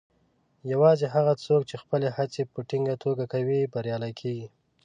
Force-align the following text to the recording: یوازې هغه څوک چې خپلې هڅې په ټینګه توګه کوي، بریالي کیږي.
یوازې 0.71 1.05
هغه 1.15 1.33
څوک 1.45 1.61
چې 1.69 1.75
خپلې 1.83 2.07
هڅې 2.17 2.41
په 2.53 2.59
ټینګه 2.69 2.95
توګه 3.03 3.23
کوي، 3.33 3.59
بریالي 3.73 4.11
کیږي. 4.19 4.47